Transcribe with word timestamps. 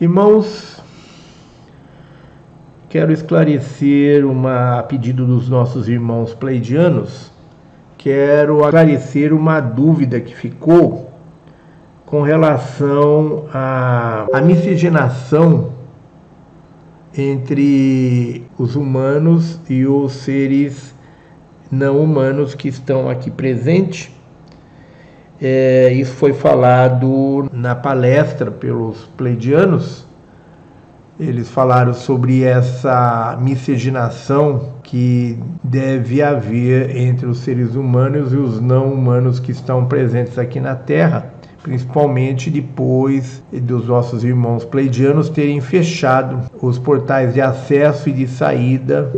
Irmãos, 0.00 0.82
quero 2.88 3.12
esclarecer 3.12 4.24
uma 4.24 4.78
a 4.78 4.82
pedido 4.82 5.26
dos 5.26 5.46
nossos 5.46 5.90
irmãos 5.90 6.32
pleidianos, 6.32 7.30
quero 7.98 8.64
esclarecer 8.64 9.30
uma 9.30 9.60
dúvida 9.60 10.18
que 10.18 10.34
ficou 10.34 11.12
com 12.06 12.22
relação 12.22 13.44
à, 13.52 14.26
à 14.32 14.40
miscigenação 14.40 15.70
entre 17.14 18.46
os 18.56 18.76
humanos 18.76 19.60
e 19.68 19.84
os 19.84 20.12
seres 20.14 20.94
não 21.70 22.02
humanos 22.02 22.54
que 22.54 22.68
estão 22.68 23.06
aqui 23.06 23.30
presentes. 23.30 24.10
É, 25.40 25.92
isso 25.92 26.12
foi 26.14 26.32
falado 26.32 27.48
na 27.52 27.74
palestra 27.74 28.50
pelos 28.50 29.06
pleidianos. 29.16 30.06
Eles 31.18 31.50
falaram 31.50 31.92
sobre 31.92 32.42
essa 32.42 33.38
miscigenação 33.40 34.74
que 34.82 35.38
deve 35.62 36.22
haver 36.22 36.96
entre 36.96 37.26
os 37.26 37.38
seres 37.38 37.74
humanos 37.74 38.32
e 38.32 38.36
os 38.36 38.60
não 38.60 38.92
humanos 38.92 39.38
que 39.38 39.52
estão 39.52 39.84
presentes 39.86 40.38
aqui 40.38 40.60
na 40.60 40.74
Terra 40.74 41.32
principalmente 41.62 42.50
depois 42.50 43.42
dos 43.52 43.86
nossos 43.86 44.24
irmãos 44.24 44.64
pleidianos 44.64 45.28
terem 45.28 45.60
fechado 45.60 46.50
os 46.60 46.78
portais 46.78 47.34
de 47.34 47.40
acesso 47.40 48.08
e 48.08 48.12
de 48.12 48.26
saída 48.26 49.12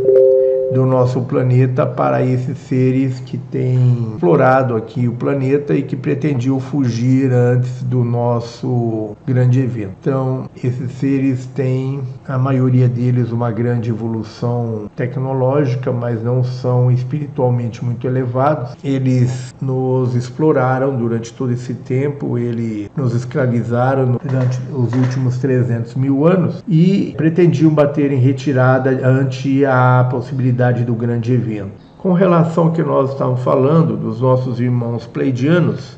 do 0.73 0.85
nosso 0.85 1.21
planeta 1.21 1.85
para 1.85 2.25
esses 2.25 2.57
seres 2.57 3.19
que 3.19 3.37
têm 3.37 4.13
explorado 4.13 4.75
aqui 4.75 5.07
o 5.07 5.13
planeta 5.13 5.75
e 5.75 5.83
que 5.83 5.95
pretendiam 5.95 6.59
fugir 6.59 7.31
antes 7.31 7.83
do 7.83 8.03
nosso 8.03 9.15
grande 9.25 9.59
evento. 9.59 9.93
Então, 10.01 10.49
esses 10.61 10.91
seres 10.93 11.45
têm, 11.45 12.01
a 12.27 12.37
maioria 12.37 12.89
deles, 12.89 13.31
uma 13.31 13.51
grande 13.51 13.89
evolução 13.89 14.89
tecnológica, 14.95 15.91
mas 15.91 16.23
não 16.23 16.43
são 16.43 16.91
espiritualmente 16.91 17.83
muito 17.83 18.07
elevados. 18.07 18.75
Eles 18.83 19.53
nos 19.61 20.15
exploraram 20.15 20.95
durante 20.95 21.31
todo 21.33 21.51
esse 21.51 21.73
tempo, 21.73 22.37
eles 22.37 22.89
nos 22.95 23.13
escravizaram 23.13 24.17
durante 24.23 24.59
os 24.73 24.93
últimos 24.93 25.37
300 25.37 25.95
mil 25.95 26.25
anos 26.25 26.63
e 26.67 27.13
pretendiam 27.15 27.71
bater 27.71 28.11
em 28.11 28.17
retirada 28.17 28.89
ante 29.07 29.63
a 29.65 30.07
possibilidade 30.09 30.62
do 30.71 30.93
grande 30.93 31.33
evento. 31.33 31.71
Com 31.97 32.13
relação 32.13 32.65
ao 32.65 32.71
que 32.71 32.81
nós 32.81 33.11
estamos 33.11 33.41
falando 33.41 33.97
dos 33.97 34.21
nossos 34.21 34.59
irmãos 34.59 35.05
pleidianos 35.05 35.97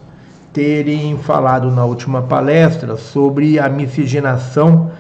terem 0.53 1.17
falado 1.17 1.69
na 1.69 1.83
última 1.83 2.21
palestra 2.21 2.95
sobre 2.95 3.59
a 3.59 3.67
miscigenação 3.67 4.91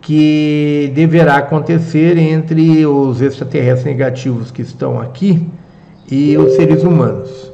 que 0.00 0.90
deverá 0.94 1.36
acontecer 1.36 2.16
entre 2.16 2.86
os 2.86 3.20
extraterrestres 3.20 3.84
negativos 3.84 4.50
que 4.50 4.62
estão 4.62 4.98
aqui 4.98 5.46
e 6.10 6.36
os 6.38 6.54
seres 6.54 6.82
humanos. 6.82 7.52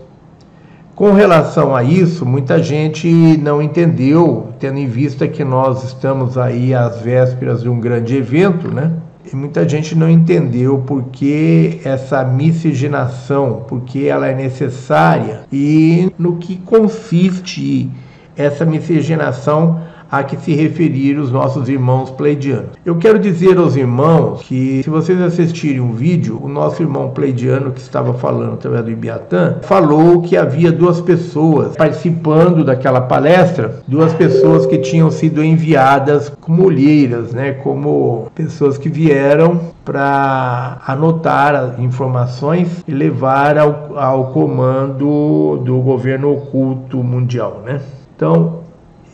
Com 0.95 1.13
relação 1.13 1.75
a 1.75 1.83
isso, 1.83 2.25
muita 2.25 2.63
gente 2.63 3.09
não 3.09 3.61
entendeu, 3.61 4.51
tendo 4.61 4.79
em 4.79 4.87
vista 4.87 5.27
que 5.27 5.43
nós 5.43 5.83
estamos 5.83 6.39
aí 6.39 6.73
às 6.73 7.01
vésperas 7.01 7.63
de 7.63 7.69
um 7.69 7.81
grande 7.81 8.17
evento, 8.17 8.69
né? 8.69 8.93
E 9.33 9.35
muita 9.35 9.67
gente 9.67 9.95
não 9.95 10.09
entendeu 10.09 10.79
por 10.79 11.05
que 11.05 11.81
essa 11.85 12.23
miscigenação, 12.25 13.65
por 13.67 13.81
que 13.83 14.07
ela 14.07 14.29
é 14.29 14.35
necessária 14.35 15.43
e 15.51 16.13
no 16.19 16.37
que 16.37 16.57
consiste 16.57 17.91
essa 18.37 18.65
miscigenação 18.65 19.81
a 20.11 20.23
que 20.23 20.37
se 20.37 20.55
referir 20.55 21.19
os 21.19 21.31
nossos 21.31 21.69
irmãos 21.69 22.11
pleidianos. 22.11 22.71
Eu 22.85 22.97
quero 22.97 23.19
dizer 23.19 23.59
aos 23.59 23.77
irmãos 23.77 24.43
que, 24.43 24.83
se 24.83 24.91
vocês 24.91 25.21
assistirem 25.21 25.81
um 25.81 25.93
vídeo, 25.93 26.41
o 26.43 26.49
nosso 26.49 26.83
irmão 26.83 27.11
pleidiano 27.11 27.73
que 27.73 27.81
estava 27.81 28.15
falando 28.15 28.55
através 28.55 28.85
do 28.85 28.91
Ibiatã 28.91 29.57
falou 29.63 30.23
que 30.23 30.37
havia 30.37 30.71
duas 30.71 31.01
pessoas 31.01 31.77
participando 31.77 32.65
daquela 32.65 33.01
palestra, 33.01 33.83
duas 33.87 34.13
pessoas 34.13 34.67
que 34.67 34.79
tinham 34.79 35.11
sido 35.11 35.43
enviadas 35.43 36.33
como 36.41 36.65
olheiras, 36.65 37.33
né, 37.33 37.53
como 37.53 38.31
pessoas 38.35 38.79
que 38.79 38.89
vieram 38.89 39.61
para 39.85 40.79
anotar 40.87 41.55
as 41.55 41.79
informações 41.79 42.83
e 42.87 42.93
levar 42.93 43.59
ao, 43.59 43.99
ao 43.99 44.27
comando 44.33 45.59
do 45.65 45.79
governo 45.81 46.33
oculto 46.33 47.03
mundial, 47.03 47.63
né? 47.65 47.81
Então, 48.17 48.64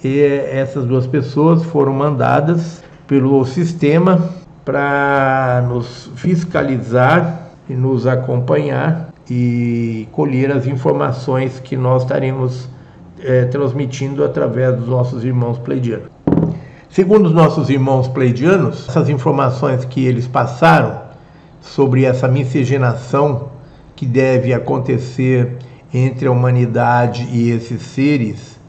e 0.03 0.21
essas 0.21 0.85
duas 0.85 1.07
pessoas 1.07 1.63
foram 1.65 1.93
mandadas 1.93 2.83
pelo 3.07 3.45
sistema 3.45 4.31
para 4.65 5.65
nos 5.69 6.11
fiscalizar 6.17 7.51
e 7.69 7.75
nos 7.75 8.07
acompanhar 8.07 9.11
e 9.29 10.09
colher 10.13 10.51
as 10.53 10.67
informações 10.67 11.61
que 11.61 11.77
nós 11.77 12.03
estaremos 12.03 12.69
é, 13.23 13.45
transmitindo 13.47 14.25
através 14.25 14.77
dos 14.77 14.89
nossos 14.89 15.25
irmãos 15.25 15.59
pleidianos. 15.59 16.09
Segundo 16.89 17.27
os 17.27 17.33
nossos 17.33 17.71
irmãos 17.71 18.09
pleidianos, 18.09 18.89
essas 18.89 19.09
informações 19.09 19.85
que 19.85 20.05
eles 20.05 20.27
passaram 20.27 21.01
sobre 21.61 22.05
essa 22.05 22.27
miscigenação 22.27 23.51
que 23.95 24.07
deve 24.07 24.53
acontecer 24.53 25.59
entre 25.93 26.27
a 26.27 26.31
humanidade 26.33 27.29
e 27.31 27.51
esses 27.51 27.83
seres 27.83 28.60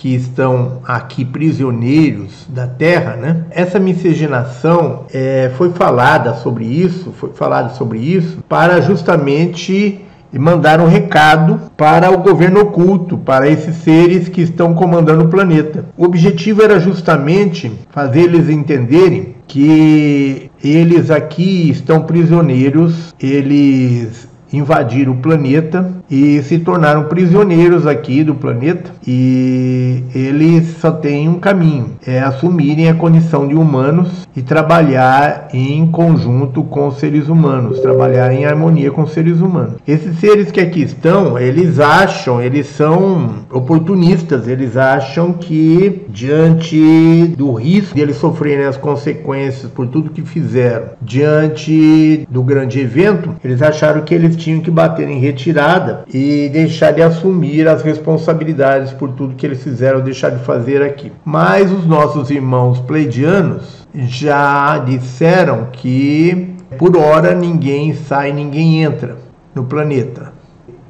que 0.00 0.14
estão 0.14 0.80
aqui 0.86 1.26
prisioneiros 1.26 2.46
da 2.48 2.66
terra, 2.66 3.16
né? 3.16 3.44
Essa 3.50 3.78
miscigenação 3.78 5.04
é, 5.12 5.50
foi 5.58 5.72
falada 5.72 6.32
sobre 6.36 6.64
isso, 6.64 7.12
foi 7.12 7.34
falado 7.34 7.76
sobre 7.76 7.98
isso 7.98 8.38
para 8.48 8.80
justamente 8.80 10.00
mandar 10.32 10.80
um 10.80 10.86
recado 10.86 11.60
para 11.76 12.10
o 12.10 12.16
governo 12.16 12.60
oculto, 12.60 13.18
para 13.18 13.46
esses 13.46 13.76
seres 13.76 14.26
que 14.26 14.40
estão 14.40 14.72
comandando 14.72 15.24
o 15.24 15.28
planeta. 15.28 15.84
O 15.98 16.04
objetivo 16.06 16.62
era 16.62 16.80
justamente 16.80 17.70
fazer 17.90 18.20
eles 18.20 18.48
entenderem 18.48 19.34
que 19.46 20.50
eles 20.64 21.10
aqui 21.10 21.68
estão 21.68 22.04
prisioneiros, 22.04 23.14
eles 23.20 24.26
invadiram 24.50 25.12
o 25.12 25.18
planeta 25.18 25.99
e 26.10 26.42
se 26.42 26.58
tornaram 26.58 27.04
prisioneiros 27.04 27.86
aqui 27.86 28.24
do 28.24 28.34
planeta 28.34 28.90
e 29.06 30.02
eles 30.14 30.76
só 30.78 30.90
têm 30.90 31.28
um 31.28 31.38
caminho, 31.38 31.92
é 32.04 32.20
assumirem 32.20 32.88
a 32.88 32.94
condição 32.94 33.46
de 33.46 33.54
humanos 33.54 34.28
e 34.34 34.42
trabalhar 34.42 35.48
em 35.52 35.86
conjunto 35.86 36.62
com 36.64 36.88
os 36.88 36.98
seres 36.98 37.28
humanos, 37.28 37.80
trabalhar 37.80 38.32
em 38.32 38.44
harmonia 38.44 38.90
com 38.90 39.02
os 39.02 39.12
seres 39.12 39.40
humanos. 39.40 39.74
Esses 39.86 40.18
seres 40.18 40.50
que 40.50 40.60
aqui 40.60 40.82
estão, 40.82 41.38
eles 41.38 41.78
acham, 41.78 42.42
eles 42.42 42.66
são 42.66 43.44
oportunistas, 43.50 44.48
eles 44.48 44.76
acham 44.76 45.32
que 45.32 46.02
diante 46.08 47.34
do 47.36 47.52
risco 47.52 47.94
de 47.94 48.00
eles 48.00 48.16
sofrerem 48.16 48.66
as 48.66 48.76
consequências 48.76 49.70
por 49.70 49.86
tudo 49.86 50.10
que 50.10 50.22
fizeram, 50.22 50.88
diante 51.00 52.26
do 52.30 52.42
grande 52.42 52.80
evento, 52.80 53.34
eles 53.44 53.62
acharam 53.62 54.02
que 54.02 54.14
eles 54.14 54.36
tinham 54.36 54.60
que 54.60 54.70
bater 54.70 55.08
em 55.08 55.18
retirada 55.18 55.99
e 56.08 56.48
deixar 56.48 56.92
de 56.92 57.02
assumir 57.02 57.68
as 57.68 57.82
responsabilidades 57.82 58.92
por 58.92 59.12
tudo 59.12 59.34
que 59.34 59.46
eles 59.46 59.62
fizeram, 59.62 60.00
deixar 60.00 60.30
de 60.30 60.44
fazer 60.44 60.82
aqui. 60.82 61.12
Mas 61.24 61.70
os 61.70 61.86
nossos 61.86 62.30
irmãos 62.30 62.80
pleidianos 62.80 63.86
já 63.94 64.78
disseram 64.78 65.66
que 65.72 66.54
por 66.78 66.96
hora 66.96 67.34
ninguém 67.34 67.94
sai, 67.94 68.32
ninguém 68.32 68.82
entra 68.82 69.16
no 69.54 69.64
planeta. 69.64 70.32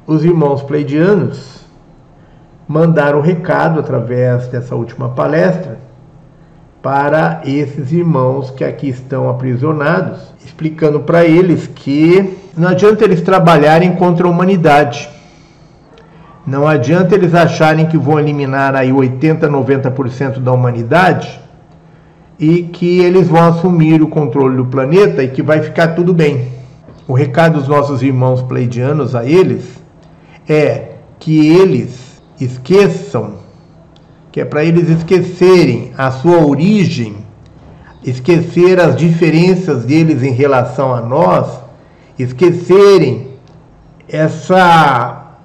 Os 0.05 0.23
irmãos 0.23 0.61
pleidianos 0.61 1.61
mandaram 2.67 3.19
um 3.19 3.21
recado 3.21 3.79
através 3.79 4.47
dessa 4.47 4.75
última 4.75 5.09
palestra 5.09 5.79
para 6.81 7.41
esses 7.45 7.91
irmãos 7.91 8.49
que 8.49 8.63
aqui 8.63 8.89
estão 8.89 9.29
aprisionados, 9.29 10.33
explicando 10.43 11.01
para 11.01 11.23
eles 11.23 11.67
que 11.67 12.40
não 12.55 12.69
adianta 12.69 13.03
eles 13.03 13.21
trabalharem 13.21 13.95
contra 13.95 14.27
a 14.27 14.29
humanidade. 14.29 15.09
Não 16.45 16.67
adianta 16.67 17.15
eles 17.15 17.33
acharem 17.33 17.85
que 17.85 17.97
vão 17.97 18.19
eliminar 18.19 18.75
aí 18.75 18.91
80, 18.91 19.47
90% 19.47 20.39
da 20.39 20.51
humanidade 20.51 21.39
e 22.39 22.63
que 22.63 22.99
eles 22.99 23.27
vão 23.27 23.43
assumir 23.43 24.01
o 24.01 24.07
controle 24.07 24.57
do 24.57 24.65
planeta 24.65 25.23
e 25.23 25.29
que 25.29 25.43
vai 25.43 25.61
ficar 25.61 25.89
tudo 25.89 26.13
bem. 26.13 26.47
O 27.07 27.13
recado 27.13 27.59
dos 27.59 27.67
nossos 27.67 28.01
irmãos 28.01 28.41
pleidianos 28.41 29.15
a 29.15 29.25
eles 29.25 29.81
é 30.49 30.93
que 31.19 31.55
eles 31.55 32.21
esqueçam 32.39 33.41
que 34.31 34.39
é 34.39 34.45
para 34.45 34.63
eles 34.63 34.89
esquecerem 34.89 35.91
a 35.97 36.09
sua 36.09 36.37
origem, 36.37 37.17
esquecer 38.03 38.79
as 38.79 38.95
diferenças 38.95 39.83
deles 39.83 40.23
em 40.23 40.31
relação 40.31 40.93
a 40.93 41.01
nós, 41.01 41.59
esquecerem 42.21 43.27
essa 44.07 45.35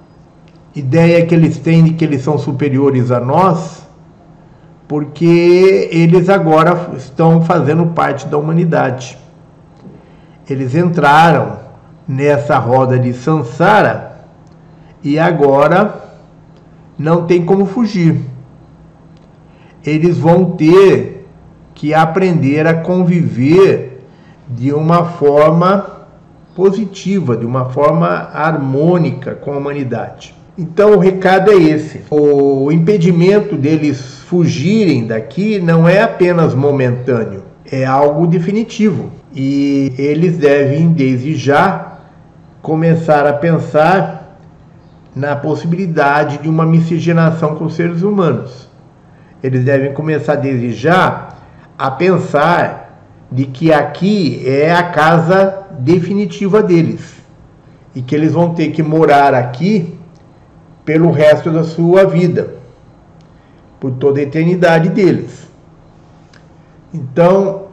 ideia 0.75 1.25
que 1.25 1.33
eles 1.33 1.57
têm 1.57 1.83
de 1.83 1.93
que 1.93 2.05
eles 2.05 2.21
são 2.21 2.37
superiores 2.37 3.11
a 3.11 3.19
nós, 3.19 3.87
porque 4.87 5.89
eles 5.91 6.29
agora 6.29 6.91
estão 6.97 7.41
fazendo 7.41 7.87
parte 7.87 8.27
da 8.27 8.37
humanidade. 8.37 9.17
Eles 10.49 10.75
entraram 10.75 11.59
nessa 12.07 12.57
roda 12.57 12.97
de 12.97 13.13
Sansara 13.13 14.21
e 15.03 15.19
agora 15.19 16.03
não 16.97 17.25
tem 17.25 17.45
como 17.45 17.65
fugir. 17.65 18.21
Eles 19.85 20.17
vão 20.17 20.51
ter 20.51 21.27
que 21.73 21.93
aprender 21.93 22.65
a 22.65 22.73
conviver 22.73 24.05
de 24.47 24.73
uma 24.73 25.05
forma 25.05 25.96
positiva, 26.57 27.37
de 27.37 27.45
uma 27.45 27.65
forma 27.65 28.07
harmônica 28.07 29.35
com 29.35 29.53
a 29.53 29.57
humanidade. 29.57 30.33
Então 30.57 30.93
o 30.95 30.97
recado 30.97 31.51
é 31.51 31.55
esse: 31.55 32.01
o 32.09 32.71
impedimento 32.71 33.55
deles 33.55 34.21
fugirem 34.27 35.05
daqui 35.05 35.59
não 35.59 35.87
é 35.87 36.01
apenas 36.01 36.55
momentâneo, 36.55 37.43
é 37.71 37.85
algo 37.85 38.25
definitivo. 38.25 39.11
E 39.35 39.93
eles 39.99 40.39
devem, 40.39 40.87
desde 40.93 41.35
já, 41.35 41.99
começar 42.59 43.27
a 43.27 43.33
pensar 43.33 44.39
na 45.15 45.35
possibilidade 45.35 46.39
de 46.39 46.49
uma 46.49 46.65
miscigenação 46.65 47.53
com 47.53 47.69
seres 47.69 48.01
humanos. 48.01 48.67
Eles 49.43 49.63
devem 49.63 49.93
começar 49.93 50.35
desde 50.35 50.73
já 50.73 51.29
a 51.77 51.91
pensar 51.91 52.86
de 53.31 53.45
que 53.45 53.73
aqui 53.73 54.41
é 54.45 54.73
a 54.73 54.83
casa 54.83 55.65
definitiva 55.79 56.63
deles 56.63 57.15
e 57.93 58.01
que 58.01 58.15
eles 58.15 58.33
vão 58.33 58.53
ter 58.53 58.71
que 58.71 58.81
morar 58.81 59.33
aqui 59.33 59.97
pelo 60.85 61.11
resto 61.11 61.51
da 61.51 61.63
sua 61.63 62.05
vida, 62.05 62.55
por 63.79 63.91
toda 63.91 64.19
a 64.19 64.23
eternidade 64.23 64.89
deles. 64.89 65.47
Então, 66.93 67.63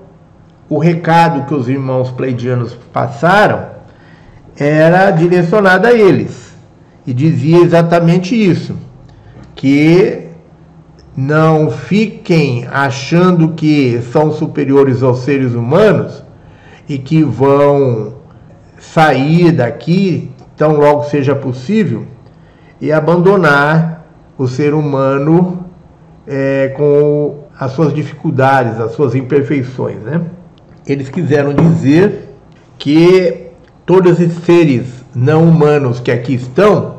o 0.68 0.78
recado 0.78 1.46
que 1.46 1.54
os 1.54 1.68
irmãos 1.68 2.10
pleidianos 2.10 2.74
passaram 2.92 3.66
era 4.56 5.10
direcionado 5.10 5.86
a 5.86 5.92
eles 5.92 6.54
e 7.06 7.12
dizia 7.12 7.58
exatamente 7.58 8.34
isso: 8.34 8.76
que 9.54 10.23
não 11.16 11.70
fiquem 11.70 12.66
achando 12.70 13.52
que 13.52 14.00
são 14.12 14.32
superiores 14.32 15.02
aos 15.02 15.20
seres 15.20 15.54
humanos 15.54 16.24
e 16.88 16.98
que 16.98 17.22
vão 17.22 18.14
sair 18.78 19.52
daqui 19.52 20.30
tão 20.56 20.76
logo 20.76 21.04
seja 21.04 21.34
possível 21.34 22.04
e 22.80 22.92
abandonar 22.92 24.04
o 24.36 24.48
ser 24.48 24.74
humano 24.74 25.64
é, 26.26 26.68
com 26.76 27.44
as 27.58 27.72
suas 27.72 27.94
dificuldades, 27.94 28.80
as 28.80 28.92
suas 28.92 29.14
imperfeições. 29.14 30.02
Né? 30.02 30.20
Eles 30.86 31.08
quiseram 31.08 31.54
dizer 31.54 32.34
que 32.78 33.50
todos 33.86 34.20
esses 34.20 34.42
seres 34.44 35.04
não 35.14 35.44
humanos 35.44 36.00
que 36.00 36.10
aqui 36.10 36.34
estão 36.34 36.93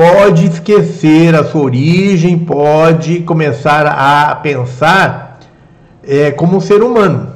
pode 0.00 0.46
esquecer 0.46 1.34
a 1.34 1.44
sua 1.44 1.60
origem, 1.60 2.38
pode 2.38 3.20
começar 3.20 3.86
a 3.86 4.34
pensar 4.34 5.38
é, 6.02 6.30
como 6.30 6.56
um 6.56 6.60
ser 6.60 6.82
humano, 6.82 7.34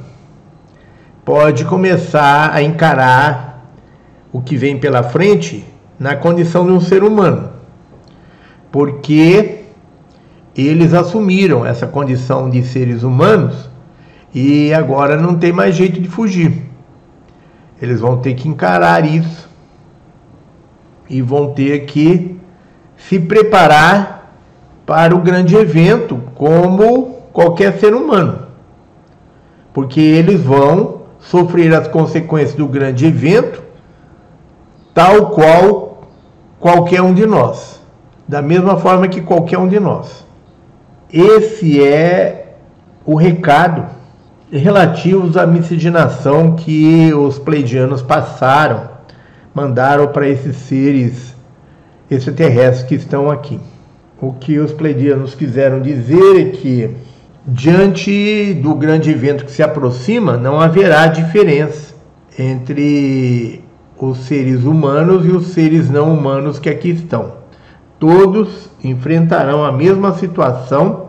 pode 1.26 1.66
começar 1.66 2.54
a 2.54 2.62
encarar 2.62 3.70
o 4.32 4.40
que 4.40 4.56
vem 4.56 4.78
pela 4.78 5.02
frente 5.02 5.62
na 5.98 6.16
condição 6.16 6.64
de 6.64 6.72
um 6.72 6.80
ser 6.80 7.04
humano, 7.04 7.50
porque 8.72 9.64
eles 10.56 10.94
assumiram 10.94 11.66
essa 11.66 11.86
condição 11.86 12.48
de 12.48 12.62
seres 12.62 13.02
humanos 13.02 13.68
e 14.34 14.72
agora 14.72 15.20
não 15.20 15.34
tem 15.36 15.52
mais 15.52 15.76
jeito 15.76 16.00
de 16.00 16.08
fugir. 16.08 16.62
Eles 17.82 18.00
vão 18.00 18.16
ter 18.16 18.32
que 18.32 18.48
encarar 18.48 19.04
isso 19.04 19.50
e 21.10 21.20
vão 21.20 21.52
ter 21.52 21.80
que 21.84 22.33
se 23.08 23.18
preparar 23.18 24.32
para 24.86 25.14
o 25.14 25.20
grande 25.20 25.56
evento 25.56 26.20
como 26.34 27.16
qualquer 27.32 27.78
ser 27.78 27.94
humano. 27.94 28.46
Porque 29.72 30.00
eles 30.00 30.42
vão 30.42 31.02
sofrer 31.18 31.74
as 31.74 31.88
consequências 31.88 32.54
do 32.54 32.66
grande 32.66 33.06
evento 33.06 33.62
tal 34.92 35.30
qual 35.30 36.04
qualquer 36.60 37.02
um 37.02 37.12
de 37.12 37.26
nós, 37.26 37.82
da 38.28 38.40
mesma 38.40 38.76
forma 38.76 39.08
que 39.08 39.20
qualquer 39.20 39.58
um 39.58 39.66
de 39.66 39.80
nós. 39.80 40.24
Esse 41.12 41.82
é 41.82 42.54
o 43.04 43.16
recado 43.16 43.86
relativos 44.50 45.36
à 45.36 45.46
miscigenação 45.46 46.54
que 46.54 47.12
os 47.12 47.38
pleidianos 47.38 48.02
passaram, 48.02 48.88
mandaram 49.52 50.06
para 50.08 50.28
esses 50.28 50.56
seres 50.56 51.33
extraterrestres 52.14 52.86
que 52.86 52.94
estão 52.94 53.30
aqui. 53.30 53.60
O 54.20 54.32
que 54.32 54.58
os 54.58 54.72
pleidianos 54.72 55.34
quiseram 55.34 55.82
dizer 55.82 56.40
é 56.40 56.50
que, 56.50 56.96
diante 57.46 58.54
do 58.54 58.74
grande 58.74 59.10
evento 59.10 59.44
que 59.44 59.52
se 59.52 59.62
aproxima, 59.62 60.36
não 60.36 60.60
haverá 60.60 61.06
diferença 61.06 61.94
entre 62.38 63.62
os 63.98 64.18
seres 64.18 64.64
humanos 64.64 65.24
e 65.26 65.30
os 65.30 65.48
seres 65.48 65.90
não 65.90 66.12
humanos 66.12 66.58
que 66.58 66.68
aqui 66.68 66.90
estão. 66.90 67.32
Todos 67.98 68.70
enfrentarão 68.82 69.64
a 69.64 69.72
mesma 69.72 70.12
situação 70.14 71.08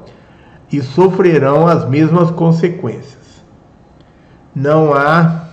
e 0.72 0.82
sofrerão 0.82 1.68
as 1.68 1.88
mesmas 1.88 2.32
consequências. 2.32 3.44
Não 4.54 4.94
há 4.94 5.46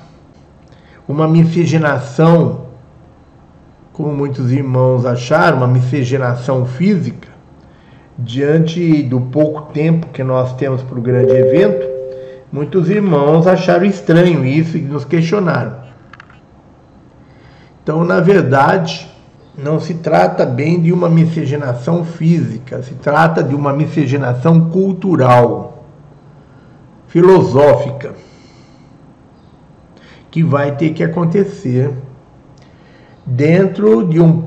uma 1.09 1.27
miscigenação, 1.27 2.62
como 3.93 4.13
muitos 4.13 4.51
irmãos 4.51 5.05
acharam, 5.05 5.59
uma 5.59 5.67
miscigenação 5.67 6.65
física, 6.65 7.29
diante 8.19 9.03
do 9.03 9.21
pouco 9.21 9.73
tempo 9.73 10.09
que 10.09 10.23
nós 10.23 10.55
temos 10.55 10.83
para 10.83 10.99
o 10.99 11.03
grande 11.03 11.33
evento. 11.33 11.91
Muitos 12.51 12.89
irmãos 12.89 13.47
acharam 13.47 13.85
estranho 13.85 14.45
isso 14.45 14.77
e 14.77 14.83
nos 14.83 15.05
questionaram. 15.05 15.77
Então, 17.83 18.05
na 18.05 18.21
verdade, 18.21 19.11
não 19.57 19.81
se 19.81 19.95
trata 19.95 20.47
bem 20.47 20.81
de 20.81 20.93
uma 20.93 21.09
miscigenação 21.09 22.05
física, 22.05 22.83
se 22.83 22.95
trata 22.95 23.43
de 23.43 23.55
uma 23.55 23.73
miscigenação 23.73 24.71
cultural, 24.71 25.85
filosófica, 27.09 28.15
que 30.31 30.43
vai 30.43 30.77
ter 30.77 30.91
que 30.91 31.05
acontecer 31.05 31.93
dentro 33.25 34.07
de 34.07 34.21
um 34.21 34.45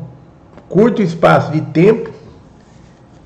curto 0.67 1.01
espaço 1.01 1.51
de 1.51 1.61
tempo 1.61 2.11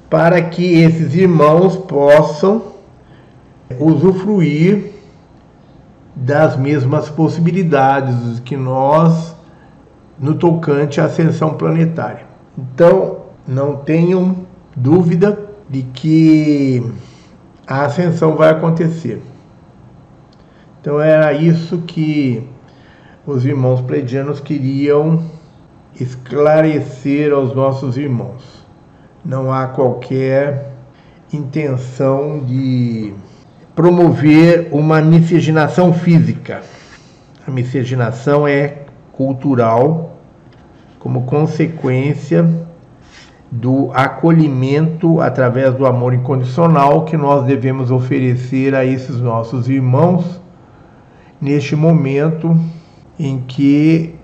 para 0.10 0.42
que 0.42 0.82
esses 0.82 1.14
irmãos 1.14 1.76
possam 1.76 2.64
usufruir 3.80 4.92
das 6.16 6.58
mesmas 6.58 7.10
possibilidades 7.10 8.40
que 8.40 8.58
nós 8.58 9.36
no 10.18 10.36
tocante 10.36 11.00
à 11.00 11.06
ascensão 11.06 11.54
planetária. 11.54 12.26
Então, 12.58 13.20
não 13.48 13.78
tenham 13.78 14.46
dúvida 14.76 15.40
de 15.70 15.84
que 15.84 16.84
a 17.66 17.86
ascensão 17.86 18.36
vai 18.36 18.50
acontecer. 18.50 19.22
Então, 20.82 21.00
era 21.00 21.32
isso 21.32 21.78
que 21.80 22.44
os 23.26 23.46
irmãos 23.46 23.82
pleidianos 23.82 24.40
queriam 24.40 25.24
esclarecer 26.00 27.32
aos 27.32 27.56
nossos 27.56 27.98
irmãos. 27.98 28.66
Não 29.24 29.54
há 29.54 29.68
qualquer 29.68 30.74
intenção 31.32 32.40
de 32.40 33.14
promover 33.76 34.70
uma 34.72 35.02
miscigenação 35.02 35.94
física. 35.94 36.62
A 37.48 37.52
miscigenação 37.52 38.48
é 38.48 38.84
cultural 39.12 40.18
como 41.00 41.24
consequência 41.24 42.48
do 43.52 43.90
acolhimento 43.94 45.22
através 45.22 45.74
do 45.74 45.86
amor 45.86 46.14
incondicional 46.14 47.06
que 47.06 47.18
nós 47.18 47.46
devemos 47.46 47.90
oferecer 47.90 48.76
a 48.76 48.86
esses 48.86 49.20
nossos 49.20 49.68
irmãos 49.68 50.40
neste 51.42 51.76
momento 51.76 52.60
em 53.18 53.40
que 53.40 54.19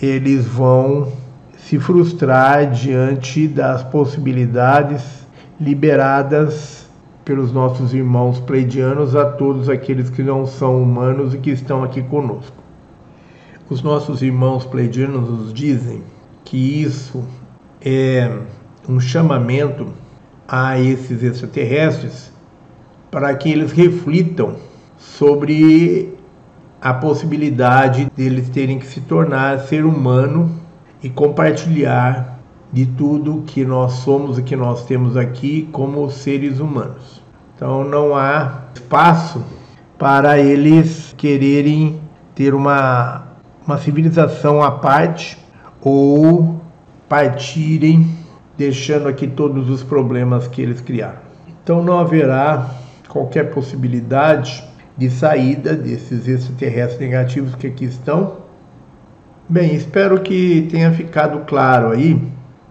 eles 0.00 0.44
vão 0.44 1.12
se 1.56 1.78
frustrar 1.78 2.70
diante 2.70 3.48
das 3.48 3.82
possibilidades 3.82 5.26
liberadas 5.60 6.88
pelos 7.24 7.52
nossos 7.52 7.94
irmãos 7.94 8.38
pleidianos 8.40 9.16
a 9.16 9.24
todos 9.24 9.68
aqueles 9.68 10.10
que 10.10 10.22
não 10.22 10.46
são 10.46 10.82
humanos 10.82 11.32
e 11.32 11.38
que 11.38 11.50
estão 11.50 11.82
aqui 11.82 12.02
conosco. 12.02 12.56
Os 13.70 13.82
nossos 13.82 14.20
irmãos 14.20 14.66
pleidianos 14.66 15.30
nos 15.30 15.54
dizem 15.54 16.02
que 16.44 16.82
isso 16.82 17.24
é 17.80 18.30
um 18.86 19.00
chamamento 19.00 19.86
a 20.46 20.78
esses 20.78 21.22
extraterrestres 21.22 22.30
para 23.10 23.34
que 23.34 23.50
eles 23.50 23.72
reflitam 23.72 24.56
sobre 24.98 26.14
a 26.84 26.92
possibilidade 26.92 28.12
deles 28.14 28.50
terem 28.50 28.78
que 28.78 28.86
se 28.86 29.00
tornar 29.00 29.60
ser 29.60 29.86
humano 29.86 30.60
e 31.02 31.08
compartilhar 31.08 32.38
de 32.70 32.84
tudo 32.84 33.42
que 33.46 33.64
nós 33.64 33.92
somos 33.92 34.38
e 34.38 34.42
que 34.42 34.54
nós 34.54 34.84
temos 34.84 35.16
aqui 35.16 35.66
como 35.72 36.10
seres 36.10 36.60
humanos. 36.60 37.22
Então 37.56 37.84
não 37.84 38.14
há 38.14 38.64
espaço 38.74 39.42
para 39.96 40.38
eles 40.38 41.14
quererem 41.16 41.98
ter 42.34 42.54
uma, 42.54 43.28
uma 43.66 43.78
civilização 43.78 44.62
à 44.62 44.70
parte 44.70 45.38
ou 45.80 46.60
partirem 47.08 48.14
deixando 48.58 49.08
aqui 49.08 49.26
todos 49.26 49.70
os 49.70 49.82
problemas 49.82 50.46
que 50.46 50.60
eles 50.60 50.82
criaram. 50.82 51.20
Então 51.48 51.82
não 51.82 51.98
haverá 51.98 52.74
qualquer 53.08 53.54
possibilidade 53.54 54.62
de 54.96 55.10
saída 55.10 55.74
desses 55.74 56.28
extraterrestres 56.28 57.00
negativos 57.00 57.54
que 57.54 57.66
aqui 57.66 57.84
estão. 57.84 58.44
Bem, 59.48 59.74
espero 59.74 60.20
que 60.20 60.68
tenha 60.70 60.92
ficado 60.92 61.40
claro 61.40 61.90
aí 61.90 62.20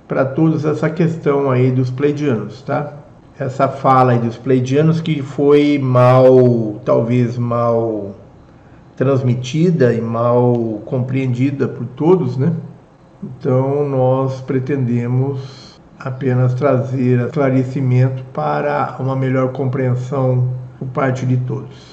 para 0.08 0.26
todos 0.26 0.66
essa 0.66 0.90
questão 0.90 1.52
aí 1.52 1.72
dos 1.72 1.90
pleidianos, 1.90 2.62
tá? 2.62 2.94
Essa 3.38 3.68
fala 3.68 4.14
aí 4.14 4.20
dos 4.20 4.38
pleidianos 4.38 5.02
que 5.02 5.22
foi 5.22 5.80
mal, 5.80 6.82
talvez 6.86 7.38
mal 7.38 8.16
transmitida 8.96 9.94
e 9.94 10.00
mal 10.00 10.82
compreendida 10.86 11.68
por 11.68 11.86
todos, 11.88 12.38
né? 12.38 12.54
Então 13.22 13.88
nós 13.88 14.42
pretendemos 14.42 15.80
apenas 16.00 16.54
trazer 16.54 17.28
esclarecimento 17.28 18.24
para 18.34 18.96
uma 19.00 19.16
melhor 19.16 19.52
compreensão 19.52 20.50
por 20.78 20.88
parte 20.90 21.26
de 21.26 21.38
todos. 21.38 21.93